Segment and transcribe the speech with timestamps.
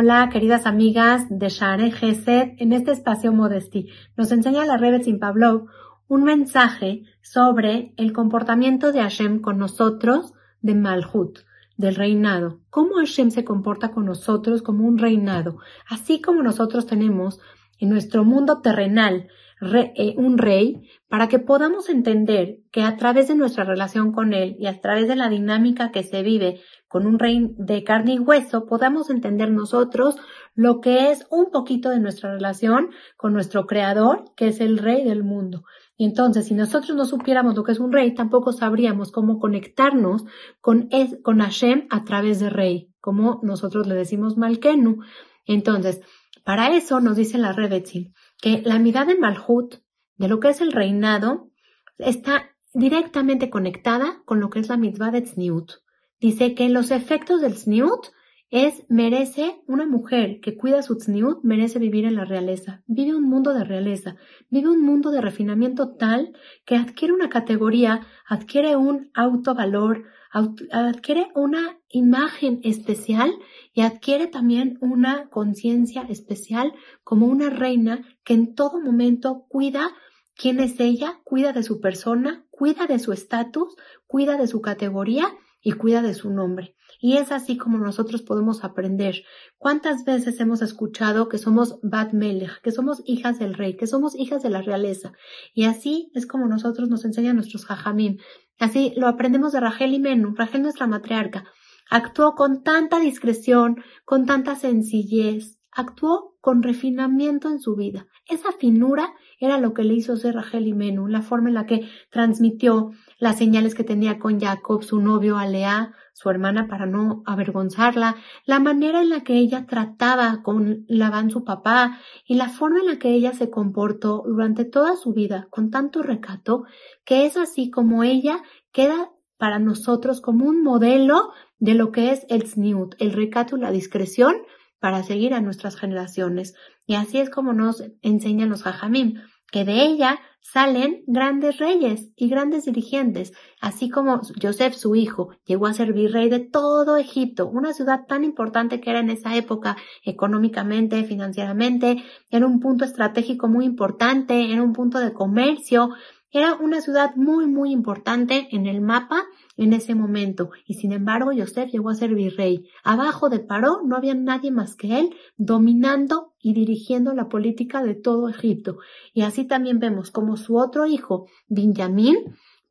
[0.00, 2.50] Hola, queridas amigas de Share Gesed.
[2.58, 5.66] En este espacio Modesty nos enseña la Sin Pablo
[6.06, 11.40] un mensaje sobre el comportamiento de Hashem con nosotros de Malhut,
[11.76, 12.60] del reinado.
[12.70, 15.58] Cómo Hashem se comporta con nosotros como un reinado.
[15.88, 17.40] Así como nosotros tenemos
[17.80, 19.26] en nuestro mundo terrenal
[19.60, 24.56] eh, un rey, para que podamos entender que a través de nuestra relación con él
[24.58, 28.18] y a través de la dinámica que se vive con un rey de carne y
[28.18, 30.16] hueso, podamos entender nosotros
[30.54, 35.04] lo que es un poquito de nuestra relación con nuestro creador, que es el rey
[35.04, 35.64] del mundo.
[35.96, 40.24] Y entonces, si nosotros no supiéramos lo que es un rey, tampoco sabríamos cómo conectarnos
[40.60, 40.88] con,
[41.22, 45.00] con Hashem a través de rey, como nosotros le decimos Malkenu.
[45.46, 46.00] Entonces,
[46.48, 49.82] para eso nos dice la Rebetzin que la mirada de Malhut,
[50.16, 51.50] de lo que es el reinado,
[51.98, 55.72] está directamente conectada con lo que es la mitzvah de Tzniut.
[56.18, 58.06] Dice que los efectos del Tzniut
[58.50, 62.82] es, merece, una mujer que cuida su tzniut, merece vivir en la realeza.
[62.86, 64.16] Vive un mundo de realeza.
[64.48, 66.32] Vive un mundo de refinamiento tal
[66.64, 73.30] que adquiere una categoría, adquiere un autovalor, adquiere una imagen especial
[73.74, 76.72] y adquiere también una conciencia especial
[77.04, 79.90] como una reina que en todo momento cuida
[80.34, 83.76] quién es ella, cuida de su persona, cuida de su estatus,
[84.06, 86.76] cuida de su categoría y cuida de su nombre.
[87.00, 89.22] Y es así como nosotros podemos aprender.
[89.56, 94.16] ¿Cuántas veces hemos escuchado que somos Bat Melech, que somos hijas del rey, que somos
[94.16, 95.12] hijas de la realeza?
[95.54, 98.18] Y así es como nosotros nos enseñan nuestros jajamim.
[98.58, 100.34] Así lo aprendemos de Rachel y Menú.
[100.36, 101.44] Rachel, nuestra matriarca,
[101.90, 108.08] actuó con tanta discreción, con tanta sencillez, actuó con refinamiento en su vida.
[108.26, 111.66] Esa finura era lo que le hizo ser Rachel y Menú, la forma en la
[111.66, 117.22] que transmitió las señales que tenía con Jacob, su novio, Alea, su hermana, para no
[117.26, 122.80] avergonzarla, la manera en la que ella trataba con Labán, su papá, y la forma
[122.80, 126.64] en la que ella se comportó durante toda su vida con tanto recato,
[127.04, 128.42] que es así como ella
[128.72, 131.30] queda para nosotros como un modelo
[131.60, 134.34] de lo que es el sniut, el recato y la discreción
[134.80, 136.54] para seguir a nuestras generaciones.
[136.86, 142.28] Y así es como nos enseñan los jajamim, que de ella salen grandes reyes y
[142.28, 147.74] grandes dirigentes, así como Joseph, su hijo, llegó a ser virrey de todo Egipto, una
[147.74, 153.66] ciudad tan importante que era en esa época económicamente, financieramente, era un punto estratégico muy
[153.66, 155.90] importante, era un punto de comercio,
[156.30, 159.24] era una ciudad muy, muy importante en el mapa
[159.56, 162.68] en ese momento, y sin embargo Yosef llegó a ser virrey.
[162.84, 167.94] Abajo de Paró no había nadie más que él dominando y dirigiendo la política de
[167.94, 168.76] todo Egipto.
[169.14, 172.16] Y así también vemos como su otro hijo, Benjamín,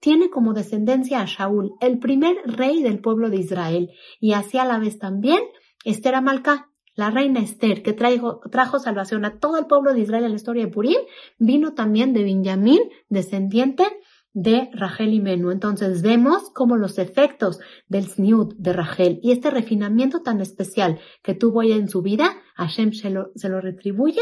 [0.00, 3.90] tiene como descendencia a Shaul, el primer rey del pueblo de Israel,
[4.20, 5.40] y así a la vez también
[5.84, 10.30] Esther Amalcá, la reina Esther, que trajo, salvación a todo el pueblo de Israel en
[10.30, 10.98] la historia de Purim,
[11.38, 13.84] vino también de Benjamín, descendiente
[14.32, 15.50] de Rachel y Menú.
[15.50, 21.34] Entonces vemos como los efectos del sniut de Rachel y este refinamiento tan especial que
[21.34, 24.20] tuvo ella en su vida, Hashem se lo, se lo retribuye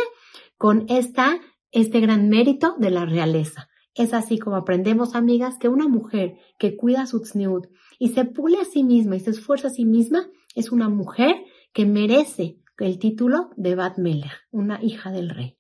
[0.56, 1.40] con esta,
[1.70, 3.68] este gran mérito de la realeza.
[3.94, 7.66] Es así como aprendemos, amigas, que una mujer que cuida su sniut
[7.98, 11.36] y se pule a sí misma y se esfuerza a sí misma es una mujer
[11.72, 15.58] que merece el título de Bat Melech, una hija del rey.